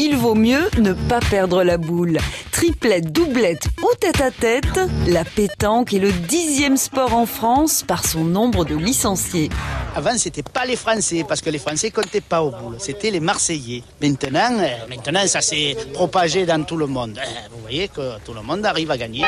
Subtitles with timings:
[0.00, 2.18] il vaut mieux ne pas perdre la boule.
[2.52, 8.04] Triplette, doublette ou tête à tête, la pétanque est le dixième sport en France par
[8.06, 9.50] son nombre de licenciés.
[9.94, 12.76] Avant, c'était pas les Français, parce que les Français comptaient pas aux boules.
[12.78, 13.82] C'était les Marseillais.
[14.00, 17.18] Maintenant, euh, maintenant, ça s'est propagé dans tout le monde.
[17.18, 19.24] Euh, Vous voyez que tout le monde arrive à gagner.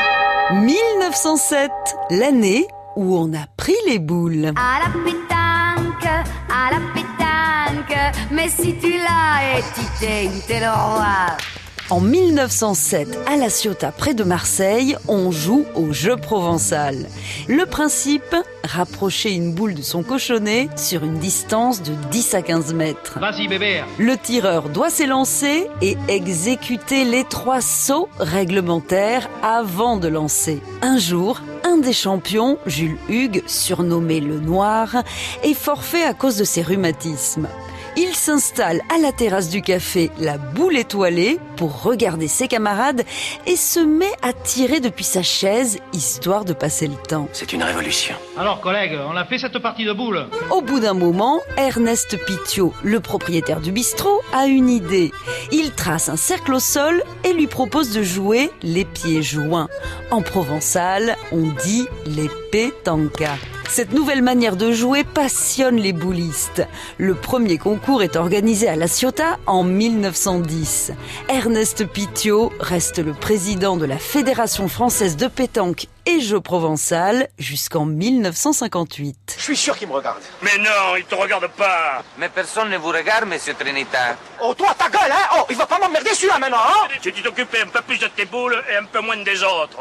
[0.53, 1.71] 1907,
[2.11, 2.67] l'année
[2.97, 4.53] où on a pris les boules.
[4.57, 7.02] À la pétanque, à la pétanque,
[8.33, 11.37] mais si tu l'as et tu t'es le roi.
[11.91, 16.97] En 1907, à La Ciotat, près de Marseille, on joue au jeu provençal.
[17.49, 18.35] Le principe,
[18.65, 23.19] rapprocher une boule de son cochonnet sur une distance de 10 à 15 mètres.
[23.19, 30.63] Vas-y bébé Le tireur doit s'élancer et exécuter les trois sauts réglementaires avant de lancer.
[30.81, 35.03] Un jour, un des champions, Jules Hugues, surnommé le Noir,
[35.43, 37.49] est forfait à cause de ses rhumatismes.
[37.97, 43.03] Il s'installe à la terrasse du café, la boule étoilée, pour regarder ses camarades
[43.47, 47.29] et se met à tirer depuis sa chaise, histoire de passer le temps.
[47.35, 48.15] C'est une révolution.
[48.39, 52.73] Alors collègue, on a fait cette partie de boule Au bout d'un moment, Ernest Pitiot,
[52.83, 55.13] le propriétaire du bistrot, a une idée.
[55.51, 59.69] Il trace un cercle au sol et lui propose de jouer les pieds joints.
[60.11, 63.35] En provençal, on dit les pétanca.
[63.69, 66.63] Cette nouvelle manière de jouer passionne les boulistes.
[66.99, 70.93] Le premier concours est organisé à La Ciotat en 1910.
[71.29, 77.87] Ernest Pitiot reste le président de la Fédération française de pétanque et jeux provençal jusqu'en
[77.87, 79.37] 1958.
[79.39, 80.21] Je suis sûr qu'il me regarde.
[80.43, 82.03] Mais non, il te regarde pas.
[82.19, 84.17] Mais personne ne vous regarde, monsieur Trinita.
[84.43, 87.23] Oh, toi, ta gueule, hein Oh, il va pas m'emmerder celui-là maintenant, hein Tu tu
[87.23, 89.79] t'occupais un peu plus de tes boules et un peu moins des autres.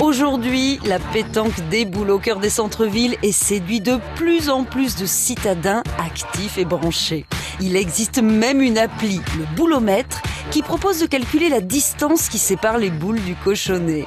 [0.00, 5.04] Aujourd'hui, la pétanque déboule au cœur des centres-villes et séduit de plus en plus de
[5.04, 7.26] citadins actifs et branchés.
[7.60, 12.78] Il existe même une appli, le boulomètre, qui propose de calculer la distance qui sépare
[12.78, 14.06] les boules du cochonnet.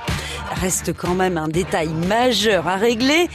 [0.59, 3.29] Reste quand même un détail majeur à régler.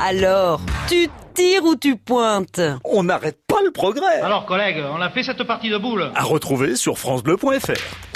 [0.00, 2.60] Alors, tu tires ou tu pointes?
[2.84, 4.20] On n'arrête pas le progrès.
[4.22, 8.13] Alors collègue, on a fait cette partie de boule À retrouver sur francebleu.fr.